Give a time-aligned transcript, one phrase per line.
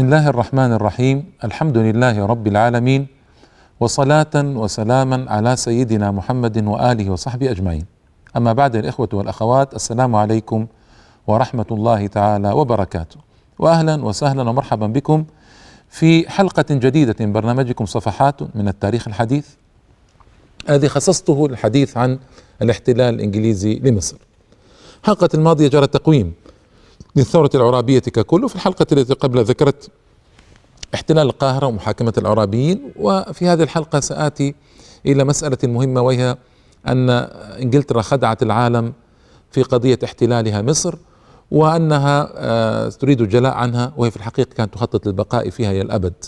[0.00, 3.06] بسم الله الرحمن الرحيم الحمد لله رب العالمين
[3.80, 7.84] وصلاة وسلاما على سيدنا محمد وآله وصحبه أجمعين
[8.36, 10.66] أما بعد الإخوة والأخوات السلام عليكم
[11.26, 13.16] ورحمة الله تعالى وبركاته
[13.58, 15.24] وأهلا وسهلا ومرحبا بكم
[15.90, 19.48] في حلقة جديدة من برنامجكم صفحات من التاريخ الحديث
[20.68, 22.18] الذي خصصته للحديث عن
[22.62, 24.16] الاحتلال الإنجليزي لمصر
[25.02, 26.32] الحلقة الماضية جرى تقويم
[27.16, 28.44] للثورة العرابية ككل.
[28.44, 29.90] وفي الحلقة التي قبل ذكرت
[30.94, 32.92] احتلال القاهرة ومحاكمة العرابيين.
[32.96, 34.54] وفي هذه الحلقة سآتي
[35.06, 36.36] إلى مسألة مهمة وهي
[36.86, 37.10] أن
[37.62, 38.92] إنجلترا خدعت العالم
[39.50, 40.94] في قضية احتلالها مصر
[41.50, 46.24] وأنها آه، تريد الجلاء عنها وهي في الحقيقة كانت تخطط للبقاء فيها إلى الأبد.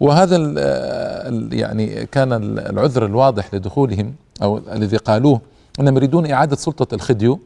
[0.00, 5.40] وهذا ال يعني كان العذر الواضح لدخولهم أو الذي قالوه
[5.80, 7.40] أنهم يريدون إعادة سلطة الخديو.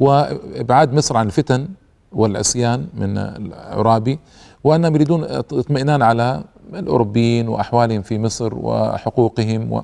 [0.00, 1.68] وابعاد مصر عن الفتن
[2.12, 4.18] والعصيان من العرابي
[4.64, 9.82] وأنهم يريدون اطمئنان على الأوروبيين وأحوالهم في مصر وحقوقهم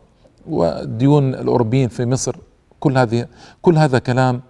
[0.48, 2.36] وديون الأوروبيين في مصر.
[2.80, 3.26] كل هذه
[3.62, 4.40] كل هذا كلام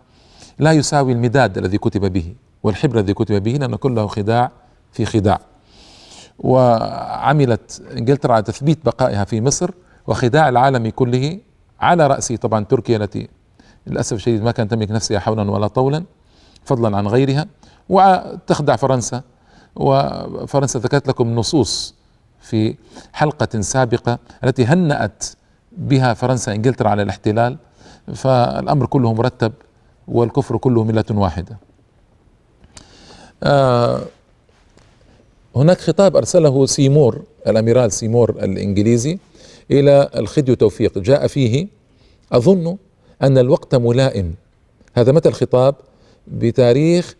[0.58, 4.50] لا يساوي المداد الذي كتب به والحبر الذي كتب به لأنه كله خداع
[4.92, 5.40] في خداع.
[6.38, 9.70] وعملت إنجلترا على تثبيت بقائها في مصر
[10.06, 11.38] وخداع العالم كله
[11.80, 13.28] على راسه طبعا تركيا التي
[13.86, 16.04] للأسف الشديد ما كانت تملك نفسها حولا ولا طولا
[16.64, 17.46] فضلا عن غيرها.
[17.88, 19.22] وتخدع فرنسا
[19.76, 21.94] وفرنسا ذكرت لكم نصوص
[22.40, 22.74] في
[23.12, 25.24] حلقة سابقة التي هنأت
[25.72, 27.56] بها فرنسا إنجلترا على الاحتلال.
[28.14, 29.52] فالأمر كله مرتب
[30.08, 31.58] والكفر كله ملة واحدة.
[33.42, 34.00] آه
[35.56, 39.18] هناك خطاب أرسله سيمور الأميرال سيمور الإنجليزي
[39.70, 40.98] إلى الخديو توفيق.
[40.98, 41.68] جاء فيه
[42.32, 42.76] أظن
[43.22, 44.34] أن الوقت ملائم.
[44.94, 45.74] هذا متى الخطاب؟
[46.28, 47.14] بتاريخ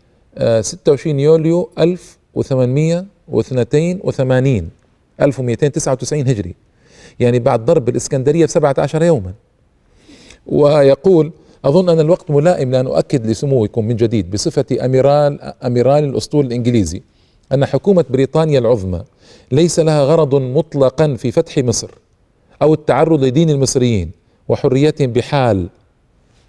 [0.61, 4.69] 26 آه، يوليو 1882
[5.21, 6.55] 1299 هجري.
[7.19, 9.33] يعني بعد ضرب الإسكندرية ب 17 يوما.
[10.47, 11.31] ويقول
[11.65, 17.01] أظن أن الوقت ملائم لأن أؤكد لسموكم من جديد بصفة أميرال أميرال الأسطول الإنجليزي
[17.53, 19.03] أن حكومة بريطانيا العظمى
[19.51, 21.89] ليس لها غرض مطلقا في فتح مصر
[22.61, 24.11] أو التعرض لدين المصريين
[24.47, 25.67] وحريتهم بحال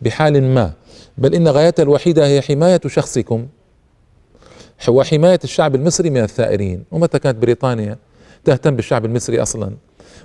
[0.03, 0.73] بحال ما.
[1.19, 3.47] بل إن غايتها الوحيدة هي حماية شخصكم.
[4.89, 6.85] وحماية الشعب المصري من الثائرين.
[6.93, 7.99] ومتى كانت بريطانيا
[8.45, 9.71] تهتم بالشعب المصري أصلا؟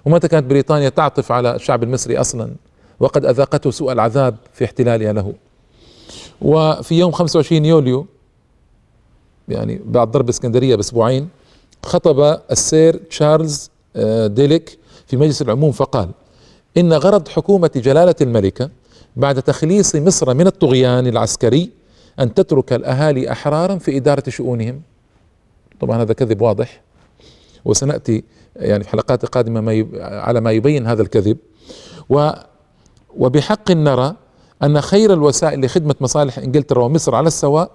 [0.06, 2.52] ومتى كانت بريطانيا تعطف على الشعب المصري أصلا؟
[3.00, 5.34] وقد أذاقته سوء العذاب في احتلالها له.
[6.42, 8.06] وفي يوم 25 يوليو
[9.48, 11.30] يعني بعد ضرب اسكندرية بأسبوعين
[11.84, 16.10] خطب السير تشارلز آه، ديليك في مجلس العموم فقال
[16.78, 18.70] إن غرض حكومة جلالة الملكة
[19.16, 21.72] بعد تخليص مصر من الطغيان العسكري
[22.20, 24.82] أن تترك الأهالي أحرارا في إدارة شؤونهم.
[25.80, 26.82] طبعا هذا كذب واضح.
[27.66, 28.24] وسنأتي
[28.56, 31.38] يعني في حلقات قادمة ما على ما يبين هذا الكذب.
[32.10, 32.32] و
[33.18, 34.16] وبحق نرى
[34.64, 37.72] أن خير الوسائل لخدمة مصالح إنجلترا ومصر على السواء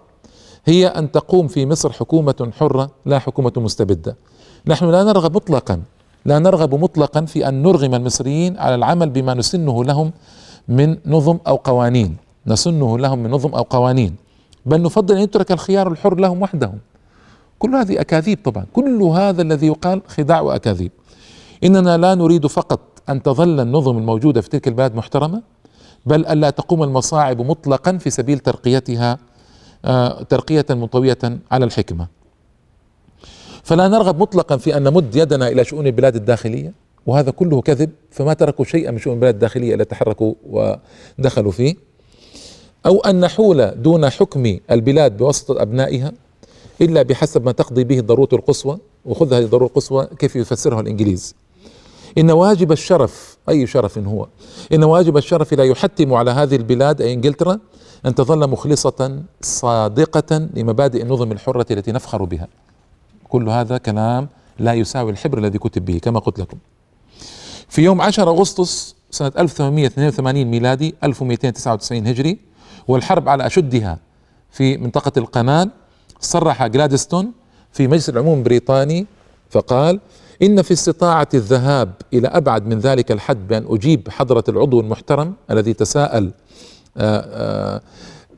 [0.64, 4.16] هي أن تقوم في مصر حكومة حرة لا حكومة مستبدة.
[4.66, 5.82] نحن لا نرغب مطلقا
[6.24, 10.12] لا نرغب مطلقا في أن نرغم المصريين على العمل بما نسنه لهم
[10.68, 12.16] من نظم أو قوانين.
[12.46, 14.16] نسنه لهم من نظم أو قوانين.
[14.66, 16.78] بل نفضل أن يترك الخيار الحر لهم وحدهم.
[17.58, 18.66] كل هذه أكاذيب طبعا.
[18.72, 20.92] كل هذا الذي يقال خداع وأكاذيب.
[21.64, 25.42] إننا لا نريد فقط أن تظل النظم الموجودة في تلك البلاد محترمة
[26.06, 29.18] بل الا تقوم المصاعب مطلقا في سبيل ترقيتها
[29.84, 31.18] آه، ترقية منطويه
[31.50, 32.06] على الحكمة.
[33.62, 36.72] فلا نرغب مطلقا في أن نمد يدنا إلى شؤون البلاد الداخلية.
[37.08, 41.74] وهذا كله كذب فما تركوا شيئا من شؤون البلاد الداخلية إلا تحركوا ودخلوا فيه.
[42.86, 46.12] أو أن نحول دون حكم البلاد بواسطة أبنائها
[46.80, 48.78] إلا بحسب ما تقضي به الضرورة القصوى.
[49.04, 51.34] وخذ هذه الضرورة القصوى كيف يفسرها الإنجليز.
[52.18, 54.28] إن واجب الشرف أي شرف هو؟
[54.72, 57.58] إن واجب الشرف لا يحتم على هذه البلاد أي إنجلترا
[58.06, 62.48] أن تظل مخلصة صادقة لمبادئ النظم الحرة التي نفخر بها.
[63.28, 64.28] كل هذا كلام
[64.58, 66.58] لا يساوي الحبر الذي كتب به كما قلت لكم.
[67.68, 72.38] في يوم 10 أغسطس سنة 1882 ميلادي 1299 هجري
[72.88, 73.98] والحرب على أشدها
[74.50, 75.70] في منطقة القنال
[76.20, 77.32] صرح جلادستون
[77.72, 79.06] في مجلس العموم البريطاني
[79.50, 80.00] فقال
[80.42, 85.72] إن في استطاعة الذهاب إلى أبعد من ذلك الحد بأن أجيب حضرة العضو المحترم الذي
[85.72, 86.32] تساءل.
[86.96, 87.20] آه،
[87.76, 87.80] آه،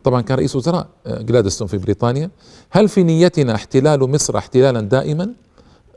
[0.04, 2.30] طبعا كان رئيس وزراء آه، جلادستون في بريطانيا.
[2.70, 5.32] هل في نيتنا احتلال مصر احتلالا دائما؟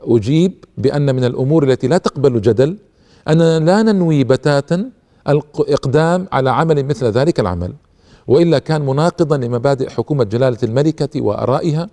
[0.02, 2.78] أجيب بأن من الأمور التي لا تقبل جدل
[3.28, 4.90] أننا لا ننوي بتاتا
[5.28, 7.72] الإقدام على عمل مثل ذلك العمل
[8.26, 11.88] وإلا كان مناقضا لمبادئ حكومة جلالة الملكة وآرائها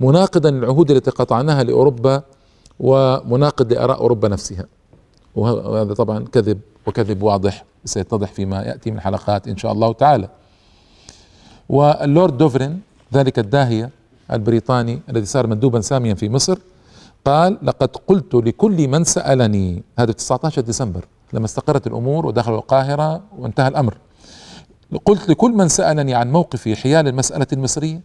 [0.00, 2.22] مناقضا للعهود التي قطعناها لأوروبا
[2.80, 4.64] ومناقض لآراء أوروبا نفسها.
[5.34, 10.28] وهذا طبعا كذب وكذب واضح سيتضح فيما يأتي من حلقات إن شاء الله تعالى.
[11.68, 12.80] واللورد دوفرين
[13.14, 13.90] ذلك الداهية
[14.32, 16.58] البريطاني الذي صار مندوبا ساميا في مصر
[17.26, 19.82] قال لقد قلت لكل من سألني.
[19.98, 23.98] هذا 19 ديسمبر لما استقرت الأمور ودخلوا القاهرة وانتهى الأمر.
[25.04, 28.00] قلت لكل من سألني عن موقفي حيال المسألة المصرية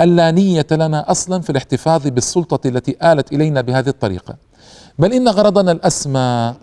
[0.00, 4.34] ألا نية لنا أصلا في الاحتفاظ بالسلطة التي آلت إلينا بهذه الطريقة.
[4.98, 6.54] بل إن غرضنا الأسمى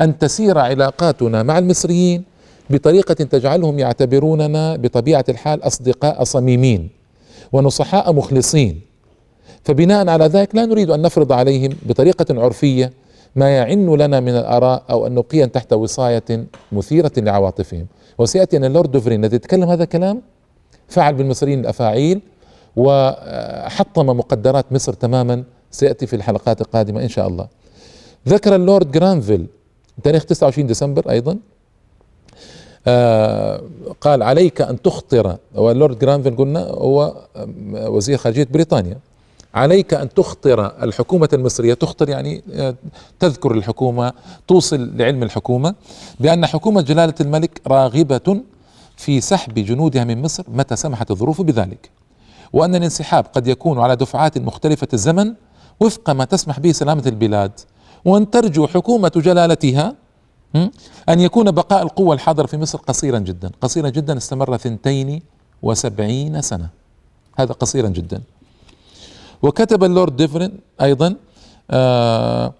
[0.00, 2.24] أن تسير علاقاتنا مع المصريين
[2.70, 6.90] بطريقة تجعلهم يعتبروننا بطبيعة الحال أصدقاء صميمين
[7.52, 8.89] ونصحاء مخلصين.
[9.64, 12.92] فبناء على ذلك لا نريد أن نفرض عليهم بطريقة عرفية
[13.36, 16.24] ما يعن لنا من الآراء أو أن نبقيا تحت وصاية
[16.72, 17.86] مثيرة لعواطفهم.
[18.18, 20.22] وسيأتي أن اللورد دوفرين الذي يتكلم هذا الكلام
[20.88, 22.20] فعل بالمصريين الأفاعيل
[22.76, 25.44] وحطم مقدرات مصر تماما.
[25.70, 27.48] سيأتي في الحلقات القادمة إن شاء الله.
[28.28, 29.46] ذكر اللورد جرانفيل
[30.02, 31.38] تاريخ 29 ديسمبر أيضا.
[32.86, 33.62] آه
[34.00, 37.14] قال عليك أن تخطر واللورد جرانفيل قلنا هو
[37.74, 38.98] وزير خارجية بريطانيا.
[39.54, 42.74] عليك أن تخطر الحكومة المصرية تخطر يعني آه،
[43.18, 44.12] تذكر الحكومة
[44.48, 45.74] توصل لعلم الحكومة
[46.20, 48.42] بأن حكومة جلالة الملك راغبة
[48.96, 51.90] في سحب جنودها من مصر متى سمحت الظروف بذلك.
[52.52, 55.34] وأن الانسحاب قد يكون على دفعات مختلفة الزمن
[55.80, 57.52] وفق ما تسمح به سلامة البلاد.
[58.04, 59.94] وأن ترجو حكومة جلالتها
[61.08, 63.50] أن يكون بقاء القوة الحاضرة في مصر قصيرا جدا.
[63.60, 65.22] قصيرا جدا استمر ثنتين
[65.62, 66.68] وسبعين سنة.
[67.38, 68.22] هذا قصيرا جدا.
[69.42, 71.14] وكتب اللورد ديفرين أيضا
[71.70, 72.54] آه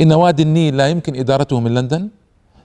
[0.00, 2.08] إن وادي النيل لا يمكن إدارته من لندن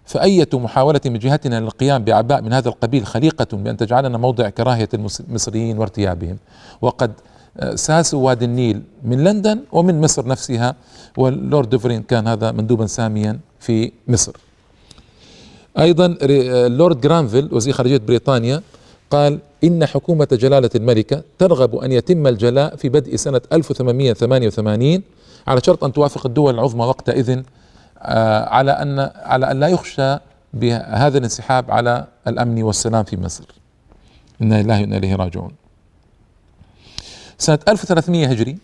[0.06, 5.77] فأية محاولة من جهتنا للقيام بأعباء من هذا القبيل خليقة بأن تجعلنا موضع كراهية المصريين
[5.77, 6.38] وارتيابهم.
[6.81, 7.12] وقد
[7.57, 10.75] آه، ساسوا وادي النيل من لندن ومن مصر نفسها
[11.18, 14.31] واللورد دوفرين كان هذا مندوبا ساميا في مصر.
[15.79, 18.62] أيضا اللورد جرانفيل وزير خارجية بريطانيا
[19.11, 25.01] قال إن حكومة جلالة الملكة ترغب أن يتم الجلاء في بدء سنة 1888
[25.47, 27.41] على شرط أن توافق الدول العظمى وقتئذ
[28.01, 30.17] آه، على أن على أن لا يخشى
[30.53, 33.45] بهذا الانسحاب على الأمن والسلام في مصر.
[34.41, 35.51] إنا لله وإنا إليه راجعون.
[37.37, 38.57] سنة 1300 هجري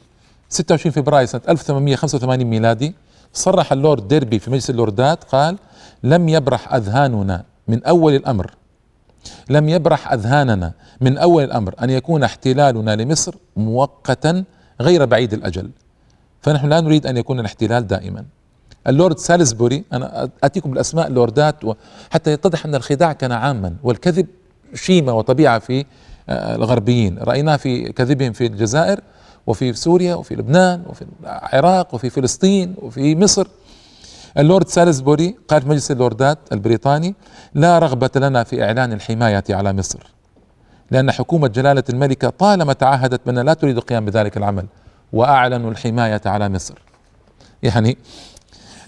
[0.50, 2.96] 26 فبراير سنة 1885 ميلادي
[3.34, 5.58] صرح اللورد ديربي في مجلس اللوردات قال
[6.04, 8.52] لم يبرح أذهاننا من أول الأمر
[9.50, 14.44] لم يبرح أذهاننا من أول الأمر أن يكون احتلالنا لمصر مؤقتا
[14.82, 15.70] غير بعيد الأجل.
[16.42, 18.26] فنحن لا نريد أن يكون الاحتلال دائما.
[18.88, 21.56] اللورد سالزبوري أنا أتيكم بالأسماء اللوردات
[22.10, 24.28] حتى يتضح أن الخداع كان عاما والكذب
[24.74, 25.86] شيمة وطبيعة في
[26.30, 27.18] آه، الغربيين.
[27.18, 29.00] رأيناه في كذبهم في الجزائر
[29.48, 33.48] وفي سوريا وفي لبنان وفي العراق وفي فلسطين وفي مصر.
[34.38, 37.16] اللورد سالزبوري في مجلس اللوردات البريطاني
[37.54, 40.00] لا رغبة لنا في إعلان الحماية على مصر
[40.92, 44.66] لأن حكومة جلالة الملكة طالما تعهدت بأنها لا تريد القيام بذلك العمل
[45.14, 46.76] وأعلنوا الحماية على مصر.
[47.64, 47.98] يعني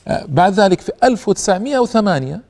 [0.07, 2.41] آه، بعد ذلك في 1908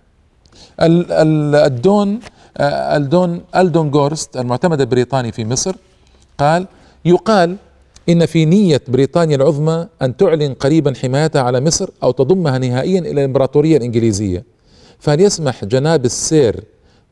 [0.80, 2.20] الدون
[2.58, 5.76] آه، الدون ألدون جورست المعتمد البريطاني في مصر
[6.38, 6.68] قال
[7.06, 7.58] يقال
[8.10, 13.12] إن في نية بريطانيا العظمى أن تعلن قريبا حمايتها على مصر أو تضمها نهائيا إلى
[13.12, 14.44] الإمبراطورية الإنجليزية.
[15.00, 16.64] فهل يسمح جناب السير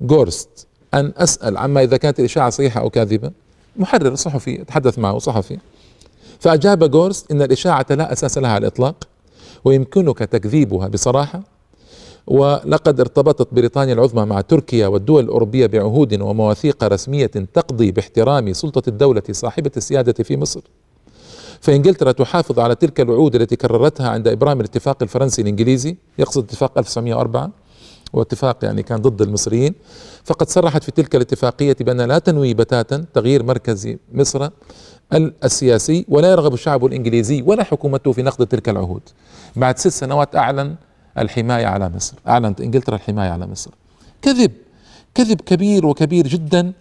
[0.01, 3.31] جورست أن أسأل عما إذا كانت الإشاعة صحيحة أو كاذبة؟
[3.75, 5.57] محرر صحفي تحدث معه صحفي.
[6.39, 9.07] فأجاب جورست إن الإشاعة لا أساس لها على الإطلاق
[9.65, 11.43] ويمكنك تكذيبها بصراحة.
[12.27, 19.23] ولقد ارتبطت بريطانيا العظمى مع تركيا والدول الأوروبية بعهود ومواثيق رسمية تقضي باحترام سلطة الدولة
[19.31, 20.61] صاحبة السيادة في مصر.
[21.61, 27.51] فإنجلترا تحافظ على تلك الوعود التي كررتها عند إبرام الاتفاق الفرنسي الإنجليزي يقصد اتفاق 1904
[28.13, 29.73] واتفاق يعني كان ضد المصريين
[30.23, 34.49] فقد صرحت في تلك الاتفاقية بأن لا تنوي بتاتا تغيير مركز مصر
[35.43, 39.01] السياسي ولا يرغب الشعب الإنجليزي ولا حكومته في نقض تلك العهود.
[39.55, 40.75] بعد ست سنوات أعلن
[41.17, 43.71] الحماية على مصر أعلنت إنجلترا الحماية على مصر.
[44.21, 44.51] كذب
[45.15, 46.73] كذب كبير وكبير جدا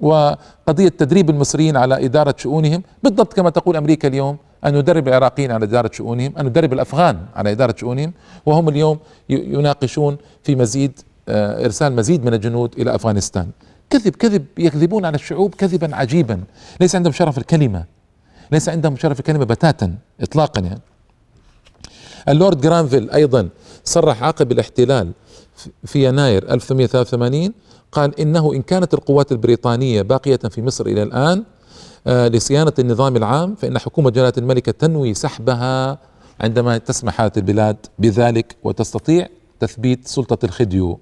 [0.00, 5.64] وقضية تدريب المصريين على إدارة شؤونهم بالضبط كما تقول أمريكا اليوم أن ندرب العراقيين على
[5.64, 8.12] إدارة شؤونهم أن ندرب الأفغان على إدارة شؤونهم
[8.46, 8.98] وهم اليوم
[9.28, 13.50] يناقشون في مزيد آه، إرسال مزيد من الجنود إلى أفغانستان.
[13.90, 16.40] كذب كذب يكذبون على الشعوب كذبا عجيبا.
[16.80, 17.84] ليس عندهم شرف الكلمة.
[18.52, 20.80] ليس عندهم شرف الكلمة بتاتا إطلاقا يعني.
[22.28, 23.48] اللورد جرانفيل أيضا
[23.84, 25.12] صرح عقب الاحتلال
[25.84, 27.52] في يناير 1883
[27.92, 31.44] قال إنه إن كانت القوات البريطانية باقية في مصر إلى الآن
[32.06, 35.98] آه، لصيانة النظام العام فإن حكومة جلالة الملكة تنوي سحبها
[36.40, 39.28] عندما تسمح حالة البلاد بذلك وتستطيع
[39.60, 41.00] تثبيت سلطة الخديو.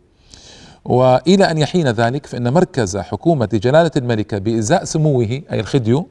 [0.84, 6.06] وإلى أن يحين ذلك فإن مركز حكومة جلالة الملكه بإزاء سموه أي الخديو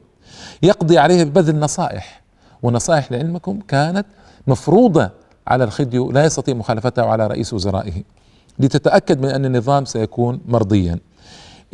[0.62, 2.22] يقضي عليه ببذل نصائح.
[2.62, 4.06] ونصائح لعلمكم كانت
[4.46, 5.10] مفروضة
[5.46, 8.02] على الخديو لا يستطيع مخالفتها على رئيس وزرائه.
[8.58, 10.98] لتتأكد من أن النظام سيكون مرضيا.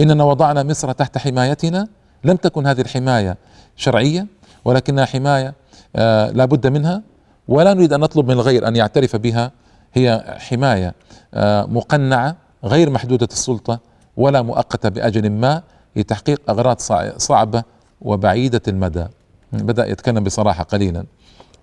[0.00, 1.88] إننا وضعنا مصر تحت حمايتنا.
[2.24, 3.36] لم تكن هذه الحماية
[3.76, 4.26] شرعية
[4.64, 5.54] ولكنها حماية
[5.96, 7.02] آه لا بد منها.
[7.48, 9.52] ولا نريد أن نطلب من الغير أن يعترف بها.
[9.94, 10.94] هي حماية
[11.34, 13.80] آه مقنعة غير محدودة السلطة
[14.16, 15.62] ولا مؤقتة بأجل ما
[15.96, 16.78] لتحقيق أغراض
[17.16, 17.62] صعبة
[18.00, 19.06] وبعيدة المدى.
[19.52, 21.04] بدأ يتكلم بصراحة قليلا.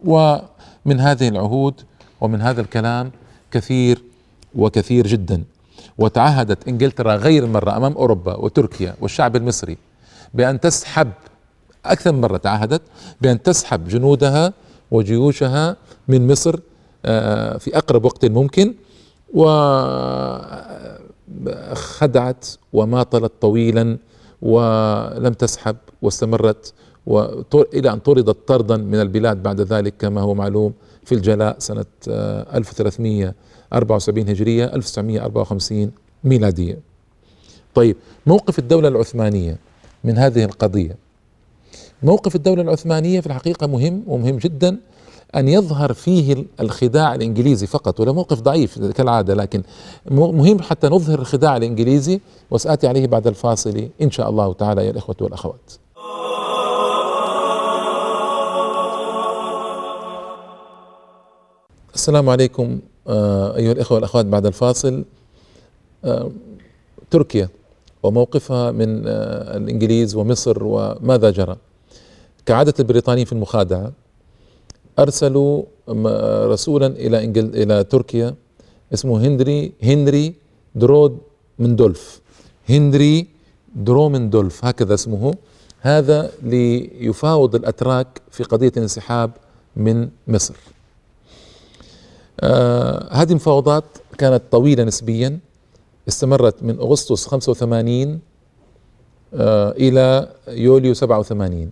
[0.06, 1.82] ومن هذه العهود
[2.22, 3.12] ومن هذا الكلام
[3.52, 4.04] كثير
[4.56, 5.44] وكثير جدا.
[5.98, 9.78] وتعهدت إنجلترا غير مرة أمام أوروبا وتركيا والشعب المصري
[10.34, 11.12] بأن تسحب
[11.86, 12.82] أكثر من مرة تعهدت
[13.22, 14.54] بأن تسحب جنودها
[14.92, 16.60] وجيوشها من مصر
[17.06, 18.74] آه، في أقرب وقت ممكن.
[21.46, 23.98] وخدعت وماطلت طويلا
[24.42, 26.74] ولم تسحب واستمرت
[27.74, 31.86] إلى أن طردت طردا من البلاد بعد ذلك كما هو معلوم في الجلاء سنة
[33.76, 35.92] 1374 هجرية 1954
[36.24, 36.80] ميلادية.
[37.76, 39.58] طيب موقف الدولة العثمانية
[40.04, 40.96] من هذه القضية.
[42.04, 44.78] موقف الدولة العثمانية في الحقيقة مهم ومهم جدا
[45.36, 49.64] أن يظهر فيه الخداع الإنجليزي فقط ولا موقف ضعيف كالعادة لكن
[50.12, 52.20] مهم حتى نظهر الخداع الإنجليزي
[52.52, 55.72] وسآتي عليه بعد الفاصل إن شاء الله تعالى يا الإخوة والأخوات.
[61.96, 65.06] السلام عليكم أيها الإخوة والأخوات بعد الفاصل
[66.06, 66.32] آه،
[67.12, 67.50] تركيا
[68.04, 71.56] وموقفها من آه، الإنجليز ومصر وماذا جرى.
[72.46, 73.92] كعادة البريطانيين في المخادعة
[75.00, 75.64] أرسلوا
[76.48, 78.36] رسولا إلى انجل إلى تركيا
[78.94, 80.34] اسمه هنري هنري
[80.76, 81.18] درود
[81.60, 82.22] مندولف
[82.70, 83.28] هنري
[83.76, 85.34] دروموندولف هكذا اسمه.
[85.80, 89.32] هذا ليفاوض الأتراك في قضية الانسحاب
[89.76, 90.56] من مصر.
[92.42, 93.84] آه هذه المفاوضات
[94.18, 95.40] كانت طويلة نسبيا
[96.08, 98.20] استمرت من أغسطس 85
[99.34, 101.72] آه إلى يوليو 87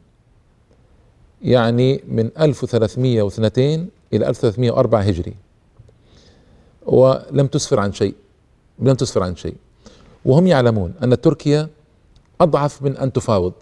[1.42, 5.34] يعني من 1302 إلى 1304 هجري.
[6.86, 8.16] ولم تسفر عن شيء
[8.80, 9.56] لم تسفر عن شيء.
[10.26, 11.70] وهم يعلمون أن تركيا
[12.42, 13.54] أضعف من أن تفاوض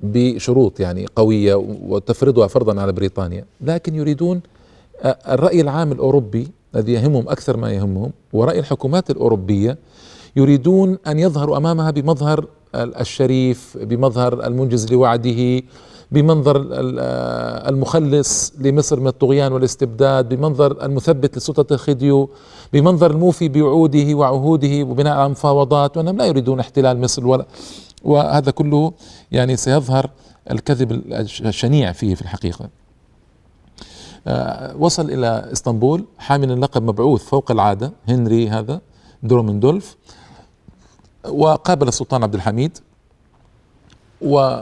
[0.00, 3.44] بشروط يعني قوية وتفرضها فرضا على بريطانيا.
[3.60, 4.40] لكن يريدون
[5.04, 9.78] الرأي العام الأوروبي الذي يهمهم أكثر ما يهمهم ورأي الحكومات الأوروبية
[10.36, 15.62] يريدون أن يظهروا أمامها بمظهر الشريف بمظهر المنجز لوعده
[16.12, 16.66] بمنظر
[17.68, 22.30] المخلص لمصر من الطغيان والاستبداد بمنظر المثبت لسلطة الخديو
[22.72, 27.46] بمنظر الموفي بوعوده وعهوده وبناء على مفاوضات وأنهم لا يريدون احتلال مصر ولا
[28.04, 28.92] وهذا كله
[29.32, 30.10] يعني سيظهر
[30.50, 30.92] الكذب
[31.46, 32.64] الشنيع فيه في الحقيقة.
[32.64, 32.81] آه،
[34.78, 38.80] وصل إلى إسطنبول حامل اللقب مبعوث فوق العادة هنري هذا
[39.22, 39.96] درومندولف
[41.28, 42.78] وقابل السلطان عبد الحميد
[44.22, 44.60] و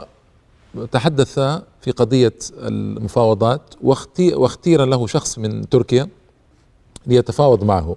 [0.92, 1.34] تحدث
[1.80, 3.62] في قضية المفاوضات
[4.34, 6.08] واختير له شخص من تركيا
[7.06, 7.96] ليتفاوض معه.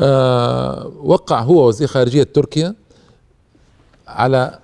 [0.00, 2.74] آه، وقع هو وزير خارجية تركيا
[4.08, 4.58] على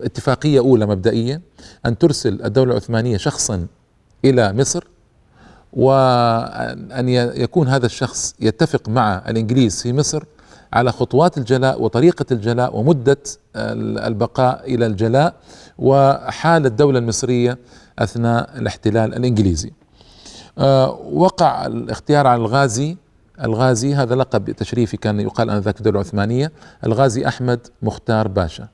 [0.00, 1.40] اتفاقية أولى مبدئية
[1.86, 3.66] أن ترسل الدولة العثمانية شخصا
[4.24, 4.84] إلى مصر
[5.74, 10.24] وأن يكون هذا الشخص يتفق مع الإنجليز في مصر
[10.72, 13.18] على خطوات الجلاء وطريقة الجلاء ومدة
[13.56, 15.34] البقاء إلى الجلاء
[15.78, 17.58] وحال الدولة المصرية
[17.98, 19.72] أثناء الاحتلال الإنجليزي.
[20.58, 22.96] آه، وقع الاختيار على الغازي.
[23.44, 26.52] الغازي هذا لقب تشريفي كان يقال انذاك الدولة العثمانيه
[26.84, 28.68] الغازي أحمد مختار باشا.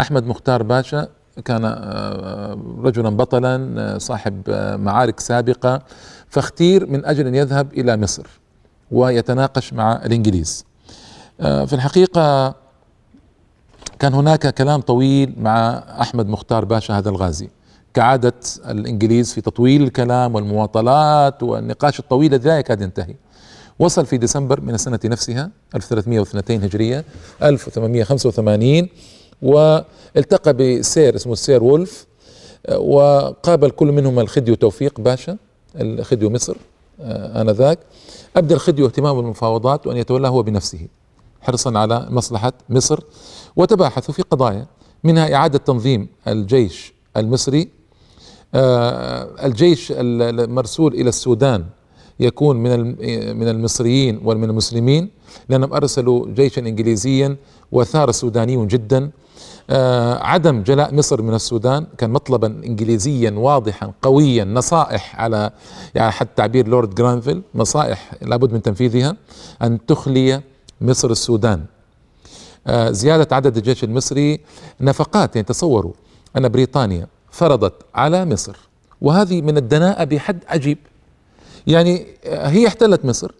[0.00, 1.08] أحمد مختار باشا
[1.44, 4.42] كان آه، رجلا بطلا آه، صاحب
[4.80, 5.82] معارك سابقة.
[6.30, 8.26] فاختير من أجل أن يذهب إلى مصر
[8.90, 10.64] ويتناقش مع الإنجليز.
[11.38, 12.54] في الحقيقة
[13.98, 17.48] كان هناك كلام طويل مع أحمد مختار باشا هذا الغازي.
[17.94, 18.34] كعادة
[18.68, 23.14] الإنجليز في تطويل الكلام والمواطلات والنقاش الطويل الذي لا يكاد ينتهي.
[23.78, 27.04] وصل في ديسمبر من السنة نفسها 1302 هجرية
[27.42, 28.88] 1885
[29.42, 32.06] والتقى بسير اسمه السير وولف
[32.76, 35.36] وقابل كل منهم الخديو توفيق باشا.
[35.80, 36.56] الخديو مصر
[37.00, 37.78] آه، آنذاك.
[38.36, 40.80] أبدى الخديو اهتمامه بالمفاوضات وأن يتولى هو بنفسه
[41.40, 43.00] حرصا على مصلحة مصر.
[43.56, 44.66] وتباحثوا في قضايا
[45.04, 47.68] منها إعادة تنظيم الجيش المصري.
[48.54, 51.64] آه، الجيش المرسول إلى السودان
[52.20, 52.80] يكون من
[53.36, 55.10] من المصريين ومن المسلمين
[55.48, 57.36] لأنهم أرسلوا جيشا إنجليزيا
[57.72, 59.10] وثار سوداني جدا.
[59.70, 65.50] عدم جلاء مصر من السودان كان مطلبا انجليزيا واضحا قويا نصائح على
[65.94, 69.16] يعني حتى تعبير لورد جرانفيل نصائح لابد من تنفيذها
[69.62, 70.40] أن تخلي
[70.80, 71.64] مصر السودان.
[72.66, 74.40] آه، زيادة عدد الجيش المصري
[74.80, 75.92] نفقات يعني تصوروا
[76.36, 78.56] أن بريطانيا فرضت على مصر.
[79.00, 80.78] وهذه من الدناءة بحد عجيب.
[81.66, 83.32] يعني آه، هي احتلت مصر.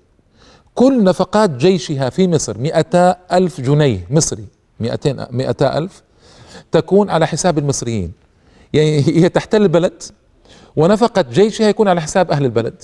[0.75, 4.45] كل نفقات جيشها في مصر مئتا ألف جنيه مصري
[4.80, 6.02] مئتين مئتا ألف
[6.73, 8.12] تكون على حساب المصريين.
[8.73, 10.02] يعني هي تحتل البلد
[10.76, 12.82] ونفقة جيشها يكون على حساب أهل البلد.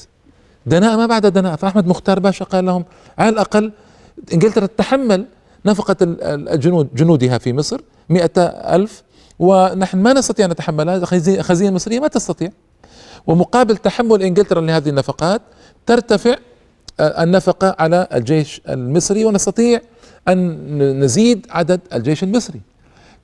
[0.67, 2.85] دناء ما بعد دناء فأحمد مختار باشا قال لهم
[3.19, 3.73] على الأقل
[4.33, 5.27] إنجلترا تتحمل
[5.67, 8.41] نفقة الجنود جنودها في مصر مئة
[8.75, 9.03] ألف
[9.39, 11.05] ونحن ما نستطيع أن نتحملها
[11.43, 12.51] خزينة مصرية ما تستطيع.
[13.27, 15.43] ومقابل تحمل إنجلترا لهذه النفقات
[15.87, 16.37] ترتفع
[17.01, 19.81] النفقة على الجيش المصري ونستطيع
[20.29, 22.61] أن نزيد عدد الجيش المصري.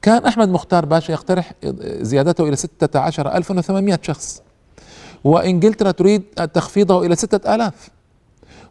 [0.02, 1.52] كان أحمد مختار باشا يقترح
[2.00, 4.42] زيادته إلى ستة عشر ألفا وثمانمائة شخص
[5.24, 6.22] وإنجلترا تريد
[6.54, 7.88] تخفيضه إلى ستة آلاف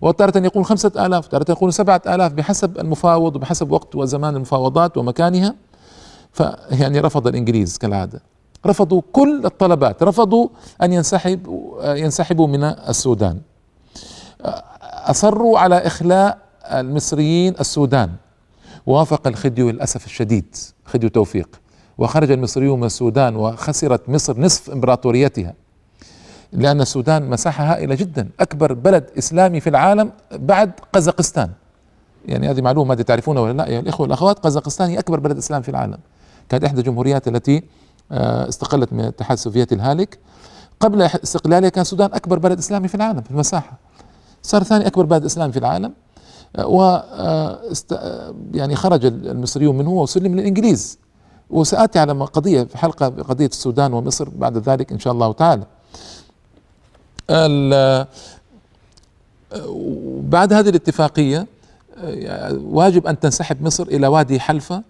[0.01, 5.55] وتارة يقول خمسة آلاف تارة يقول سبعة آلاف بحسب المفاوض وبحسب وقت وزمان المفاوضات ومكانها.
[6.33, 8.21] فيعني رفض الإنجليز كالعادة.
[8.65, 10.47] رفضوا كل الطلبات رفضوا
[10.81, 11.47] أن ينسحب
[11.83, 13.39] ينسحبوا من السودان.
[14.83, 18.09] أصروا على إخلاء المصريين السودان.
[18.87, 21.59] وافق الخديو للأسف الشديد خديو توفيق.
[21.97, 25.53] وخرج المصريون من السودان وخسرت مصر نصف إمبراطوريتها
[26.51, 31.49] لأن السودان مساحة هائلة جدا أكبر بلد إسلامي في العالم بعد قزاقستان.
[32.25, 35.63] يعني هذه معلومة ما تعرفونها ولا لا؟ يا الإخوة والأخوات قزاقستان هي أكبر بلد إسلامي
[35.63, 35.97] في العالم.
[36.49, 37.63] كانت إحدى الجمهوريات التي
[38.11, 40.19] آه، استقلت من الاتحاد السوفيتي الهالك.
[40.79, 43.77] قبل استقلالها كان السودان أكبر بلد إسلامي في العالم في المساحة.
[44.43, 45.93] صار ثاني أكبر بلد إسلامي في العالم.
[46.59, 47.59] و آه،
[48.53, 50.99] يعني خرج المصريون منه وسلم للإنجليز.
[51.49, 55.63] وسآتي على قضية في حلقة قضية السودان ومصر بعد ذلك إن شاء الله تعالى.
[60.29, 61.47] بعد هذه الاتفاقية
[62.63, 64.83] واجب أن تنسحب مصر إلى وادي حلفة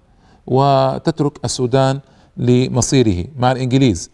[0.48, 2.00] وتترك السودان
[2.38, 4.10] لمصيره مع الإنجليز.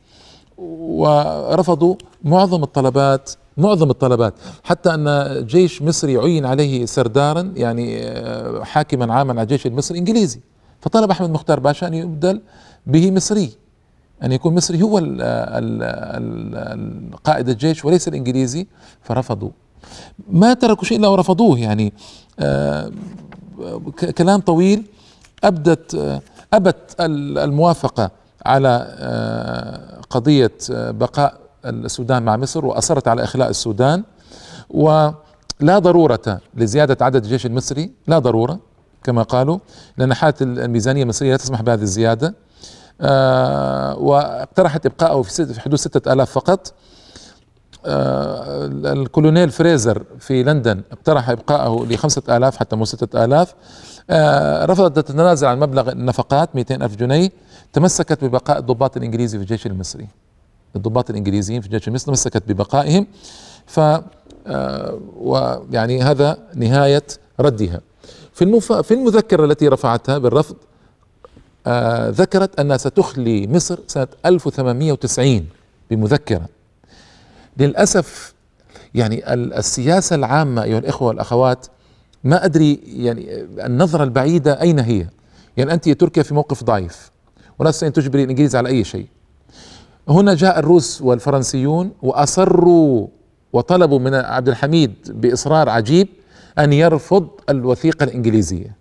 [0.57, 4.33] ورفضوا معظم الطلبات معظم الطلبات.
[4.63, 8.11] حتى أن جيش مصري عين عليه سردارا يعني
[8.65, 10.39] حاكما عاما على الجيش المصري إنجليزي.
[10.81, 12.41] فطلب أحمد مختار باشا أن يبدل
[12.87, 13.51] به مصري
[14.23, 14.97] أن يكون مصري هو
[17.23, 18.67] قائد الجيش وليس الإنجليزي.
[19.01, 19.49] فرفضوا
[20.29, 21.93] ما تركوا شيء إلا ورفضوه يعني
[22.39, 22.91] آه،
[24.17, 24.83] كلام طويل.
[25.43, 26.21] أبدت آه،
[26.53, 28.11] أبت الموافقة
[28.45, 34.03] على آه، قضية بقاء السودان مع مصر وأصرت على إخلاء السودان.
[34.69, 38.59] ولا ضرورة لزيادة عدد الجيش المصري لا ضرورة
[39.03, 39.59] كما قالوا
[39.97, 42.35] لأن حالة الميزانية المصرية لا تسمح بهذه الزيادة.
[43.01, 46.73] آه واقترحت ابقائه في حدود ستة آلاف فقط.
[47.85, 53.53] آه الكولونيل فريزر في لندن اقترح ابقائه لخمسة آلاف حتى مو ستة آلاف.
[54.09, 57.29] آه رفضت تتنازل عن مبلغ النفقات 200 ألف جنيه.
[57.73, 60.07] تمسكت ببقاء الضباط الإنجليزي في الجيش المصري.
[60.75, 63.07] الضباط الإنجليزيين في الجيش المصري تمسكت ببقائهم
[63.65, 63.79] ف
[64.47, 67.03] آه ويعني هذا نهاية
[67.39, 67.81] ردها.
[68.33, 68.73] في المف...
[68.73, 70.55] في المذكرة التي رفعتها بالرفض
[71.67, 75.47] آه ذكرت أنها ستخلي مصر سنة 1890
[75.91, 76.45] بمذكرة.
[77.57, 78.33] للأسف
[78.95, 81.67] يعني السياسة العامة أيها الإخوة والأخوات
[82.23, 85.07] ما أدري يعني النظرة البعيدة أين هي؟
[85.57, 87.11] يعني أنت تركيا في موقف ضعيف
[87.59, 89.07] ولا تستطيع تجبري الإنجليز على أي شيء.
[90.09, 93.07] هنا جاء الروس والفرنسيون وأصروا
[93.53, 96.07] وطلبوا من عبد الحميد بإصرار عجيب
[96.59, 98.75] أن يرفض الوثيقة الإنجليزية.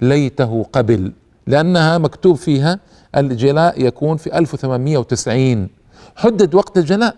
[0.00, 1.12] ليته قبل
[1.46, 2.80] لأنها مكتوب فيها
[3.16, 5.68] الجلاء يكون في 1890
[6.16, 7.16] حدد وقت الجلاء.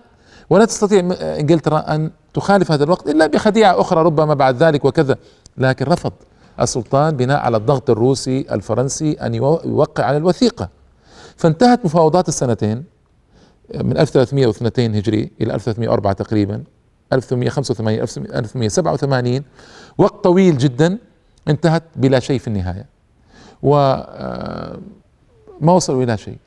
[0.50, 5.16] ولا تستطيع إنجلترا أن تخالف هذا الوقت إلا بخديعة أخرى ربما بعد ذلك وكذا.
[5.58, 6.12] لكن رفض
[6.60, 10.68] السلطان بناء على الضغط الروسي الفرنسي أن يوقع على الوثيقة.
[11.36, 12.93] فانتهت مفاوضات السنتين.
[13.74, 16.64] من 1302 هجري إلى 1304 تقريبا
[17.12, 19.42] 1885 1887
[19.98, 20.98] وقت طويل جدا
[21.48, 22.86] انتهت بلا شيء في النهاية.
[23.62, 24.06] وما
[25.62, 26.38] آه، وصلوا إلى شيء.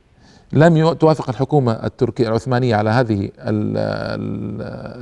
[0.53, 3.29] لم توافق الحكومة التركية العثمانية على هذه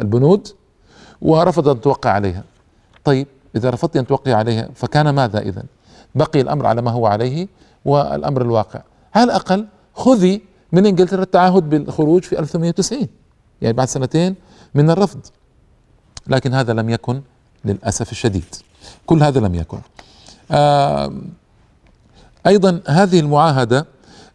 [0.02, 0.48] البنود
[1.22, 2.44] ورفضت أن توقع عليها.
[3.04, 5.64] طيب إذا رفضت أن توقع عليها فكان ماذا اذا
[6.16, 7.48] بقي الأمر على ما هو عليه
[7.86, 8.82] والأمر الواقع.
[9.16, 13.08] على الأقل خذي من إنجلترا التعهد بالخروج في 1890
[13.62, 14.36] يعني بعد سنتين
[14.76, 15.20] من الرفض.
[16.28, 17.22] لكن هذا لم يكن
[17.66, 18.56] للأسف الشديد.
[19.06, 19.78] كل هذا لم يكن.
[22.48, 23.86] أيضا هذه المعاهدة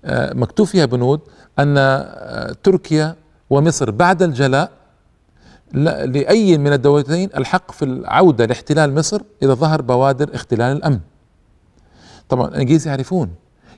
[0.04, 1.20] آه مكتوب فيها بنود
[1.58, 3.16] أن آه تركيا
[3.50, 4.70] ومصر بعد الجلاء
[5.72, 11.00] لأي من الدولتين الحق في العودة لاحتلال مصر إذا ظهر بوادر اختلال الأمن.
[12.28, 13.30] طبعا الإنجليز يعرفون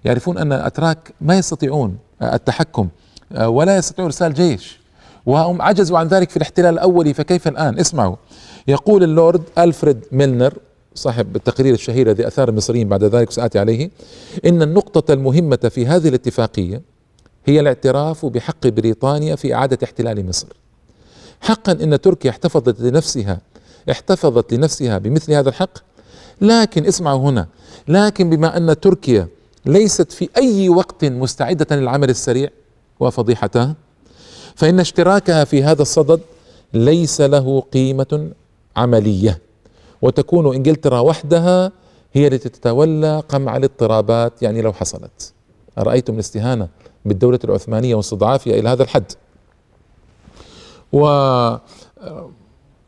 [0.05, 2.89] يعرفون أن الأتراك ما يستطيعون التحكم
[3.41, 4.83] ولا يستطيعون إرسال جيش.
[5.27, 8.17] وهم عجزوا عن ذلك في الاحتلال الأولي فكيف الآن؟ اسمعوا.
[8.69, 10.55] يقول اللورد ألفريد ميلنر
[10.95, 13.91] صاحب التقرير الشهير الذي أثار المصريين بعد ذلك سآتي عليه
[14.47, 16.83] إن النقطة المهمة في هذه الاتفاقية
[17.47, 20.47] هي الاعتراف بحق بريطانيا في إعادة احتلال مصر.
[21.41, 23.41] حقا إن تركيا احتفظت لنفسها
[23.91, 25.79] احتفظت لنفسها بمثل هذا الحق.
[26.41, 27.47] لكن اسمعوا هنا
[27.89, 29.29] لكن بما أن تركيا
[29.67, 32.51] ليست في أي وقت مستعدة للعمل السريع.
[33.01, 33.75] وفضيحتها
[34.55, 36.21] فإن اشتراكها في هذا الصدد
[36.75, 38.31] ليس له قيمة
[38.77, 39.41] عملية.
[40.03, 41.73] وتكون إنجلترا وحدها
[42.13, 45.33] هي التي تتولى قمع الاضطرابات يعني لو حصلت.
[45.79, 46.69] أرأيتم الاستهانة
[47.05, 49.13] بالدولة العثمانية واستضعافها إلى هذا الحد؟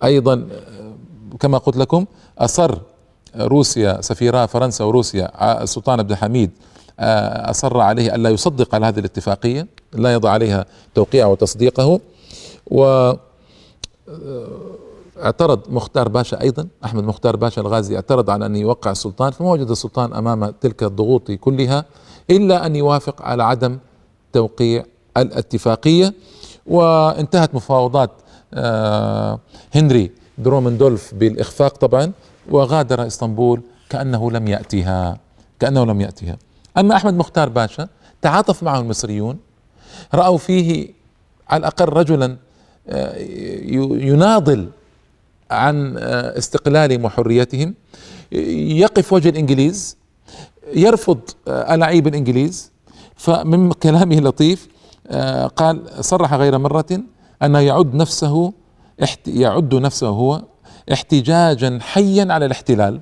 [0.01, 0.49] وأيضا
[1.41, 2.07] كما قلت لكم
[2.39, 2.79] أصر
[3.37, 6.51] روسيا سفيرا فرنسا وروسيا السلطان عبد الحميد
[7.01, 12.01] أصر عليه ألا يصدق على هذه الاتفاقية لا يضع عليها توقيعه وتصديقه
[12.66, 13.12] و
[15.23, 19.70] اعترض مختار باشا أيضا أحمد مختار باشا الغازي اعترض على أن يوقع السلطان فما وجد
[19.70, 21.85] السلطان أمام تلك الضغوط كلها
[22.31, 23.79] إلا أن يوافق على عدم
[24.33, 24.85] توقيع
[25.16, 26.14] الاتفاقية.
[26.66, 28.11] وانتهت مفاوضات
[28.55, 29.38] آه،
[29.75, 32.12] هنري درومندولف بالإخفاق طبعا
[32.50, 35.18] وغادر إسطنبول كأنه لم يأتيها
[35.61, 36.37] كأنه لم يأتيها.
[36.78, 37.88] أما أحمد مختار باشا
[38.22, 39.38] تعاطف معه المصريون
[40.14, 40.88] رأوا فيه
[41.48, 42.37] على الأقل رجلا
[42.88, 43.16] آه،
[44.04, 44.68] يناضل
[45.50, 47.74] عن آه، استقلالهم وحريتهم
[48.33, 49.96] يقف وجه الإنجليز
[50.74, 52.74] يرفض ألاعيب الإنجليز.
[53.16, 54.68] فمن كلامه لطيف
[55.09, 57.00] آه، قال صرح غير مرة
[57.42, 58.52] أنه يعد نفسه
[59.26, 60.42] يعد نفسه هو
[60.92, 63.01] احتجاجا حيا على الاحتلال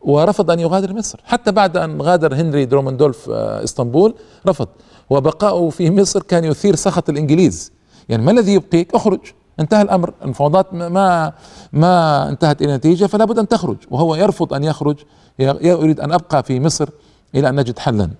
[0.00, 1.20] ورفض أن يغادر مصر.
[1.24, 4.14] حتى بعد أن غادر هنري درومندولف آه، إسطنبول
[4.46, 4.68] رفض.
[5.10, 7.72] وبقاؤه في مصر كان يثير سخط الإنجليز.
[8.08, 9.20] يعني ما الذي يبقيك؟ اخرج.
[9.60, 10.14] انتهى الأمر.
[10.24, 11.32] المفاوضات ما
[11.72, 13.76] ما انتهت إلى نتيجة فلا بد أن تخرج.
[13.90, 14.96] وهو يرفض أن يخرج.
[15.38, 16.88] يريد أن أبقى في مصر
[17.34, 18.10] إلى أن نجد حلا.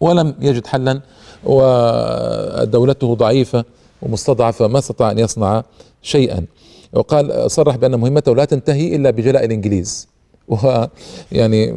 [0.00, 1.00] ولم يجد حلا
[1.44, 3.64] ودولته ضعيفة
[4.02, 5.62] ومستضعفة ما استطاع أن يصنع
[6.02, 6.46] شيئا.
[6.94, 10.08] وقال صرح بأن مهمته لا تنتهي إلا بجلاء الإنجليز.
[10.48, 11.72] ويعني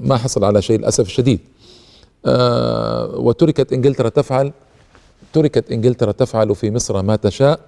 [0.00, 1.40] ما حصل على شيء للأسف الشديد.
[2.26, 4.52] آه، وتركت إنجلترا تفعل
[5.32, 7.60] تركت إنجلترا تفعل في مصر ما تشاء.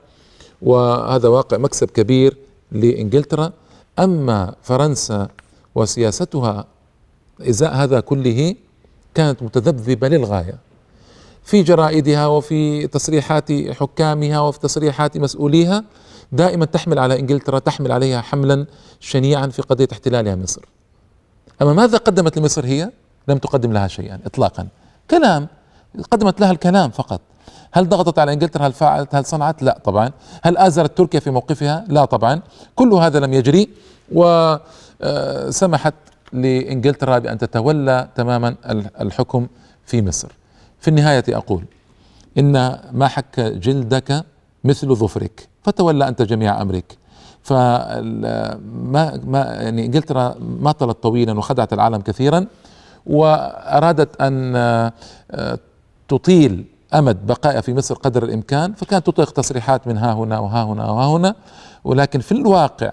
[0.62, 2.36] وهذا واقع مكسب كبير
[2.72, 3.52] لإنجلترا.
[3.98, 5.28] أما فرنسا
[5.74, 6.66] وسياستها
[7.40, 8.54] إزاء هذا كله
[9.14, 10.58] كانت متذبذبة للغاية.
[11.44, 15.84] في جرائدها وفي تصريحات حكامها وفي تصريحات مسؤوليها
[16.34, 18.66] دائما تحمل على إنجلترا تحمل عليها حملا
[19.00, 20.62] شنيعا في قضية احتلالها مصر.
[21.62, 22.90] أما ماذا قدمت لمصر هي؟
[23.28, 24.68] لم تقدم لها شيئا اطلاقا.
[25.10, 25.48] كلام
[26.10, 27.20] قدمت لها الكلام فقط.
[27.72, 30.10] هل ضغطت على إنجلترا هل فعلت هل صنعت؟ لا طبعا.
[30.42, 32.42] هل آزرت تركيا في موقفها؟ لا طبعا.
[32.74, 33.68] كل هذا لم يجري
[34.12, 35.94] وسمحت
[36.32, 38.56] لإنجلترا بأن تتولى تماما
[39.00, 39.46] الحكم
[39.86, 40.28] في مصر.
[40.80, 41.64] في النهاية أقول
[42.38, 42.52] إن
[42.92, 44.24] ما حك جلدك
[44.64, 46.98] مثل ظفرك فتولى أنت جميع أمرك.
[47.42, 48.00] فما
[49.24, 52.46] ما يعني إنجلترا ما طلت طويلا وخدعت العالم كثيرا
[53.06, 55.58] وأرادت أن آه،
[56.08, 60.90] تطيل أمد بقائها في مصر قدر الإمكان فكانت تطلق تصريحات من ها هنا وها هنا
[60.90, 61.34] وها هنا.
[61.84, 62.90] ولكن في الواقع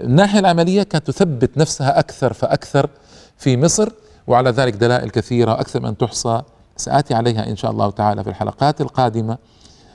[0.00, 2.90] الناحية العملية كانت تثبت نفسها أكثر فأكثر
[3.38, 3.88] في مصر
[4.26, 6.42] وعلى ذلك دلائل كثيرة أكثر من تحصى.
[6.76, 9.38] سآتي عليها إن شاء الله تعالى في الحلقات القادمة.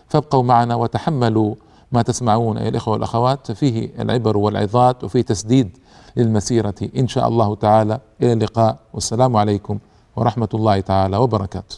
[0.10, 1.56] فابقوا معنا وتحملوا
[1.92, 5.78] ما تسمعون أيها الإخوة والأخوات فيه العبر والعظات وفيه تسديد
[6.16, 6.76] للمسيرة.
[6.98, 8.78] إن شاء الله تعالى إلى اللقاء.
[8.94, 9.80] والسلام عليكم
[10.16, 11.76] ورحمة الله تعالى وبركاته.